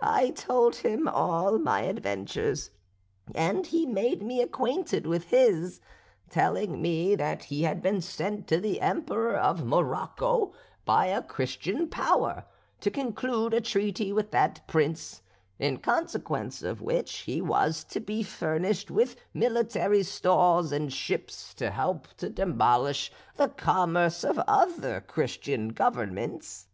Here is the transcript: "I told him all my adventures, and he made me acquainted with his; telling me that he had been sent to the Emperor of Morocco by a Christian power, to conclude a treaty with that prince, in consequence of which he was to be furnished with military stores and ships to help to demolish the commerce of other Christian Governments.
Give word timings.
"I 0.00 0.30
told 0.30 0.76
him 0.76 1.06
all 1.06 1.58
my 1.58 1.82
adventures, 1.82 2.70
and 3.34 3.66
he 3.66 3.84
made 3.84 4.22
me 4.22 4.40
acquainted 4.40 5.06
with 5.06 5.24
his; 5.24 5.78
telling 6.30 6.80
me 6.80 7.14
that 7.16 7.44
he 7.44 7.64
had 7.64 7.82
been 7.82 8.00
sent 8.00 8.48
to 8.48 8.58
the 8.58 8.80
Emperor 8.80 9.36
of 9.36 9.62
Morocco 9.66 10.54
by 10.86 11.08
a 11.08 11.22
Christian 11.22 11.86
power, 11.90 12.46
to 12.80 12.90
conclude 12.90 13.52
a 13.52 13.60
treaty 13.60 14.10
with 14.10 14.30
that 14.30 14.66
prince, 14.66 15.20
in 15.58 15.76
consequence 15.80 16.62
of 16.62 16.80
which 16.80 17.18
he 17.18 17.42
was 17.42 17.84
to 17.84 18.00
be 18.00 18.22
furnished 18.22 18.90
with 18.90 19.16
military 19.34 20.02
stores 20.02 20.72
and 20.72 20.94
ships 20.94 21.52
to 21.56 21.70
help 21.70 22.08
to 22.16 22.30
demolish 22.30 23.12
the 23.36 23.48
commerce 23.48 24.24
of 24.24 24.38
other 24.48 25.02
Christian 25.02 25.68
Governments. 25.74 26.68